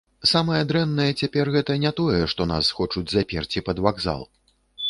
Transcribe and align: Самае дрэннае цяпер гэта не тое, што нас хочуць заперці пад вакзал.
Самае 0.29 0.61
дрэннае 0.71 1.07
цяпер 1.21 1.51
гэта 1.57 1.77
не 1.85 1.91
тое, 2.01 2.17
што 2.33 2.49
нас 2.55 2.73
хочуць 2.81 3.07
заперці 3.15 3.67
пад 3.69 3.77
вакзал. 3.89 4.27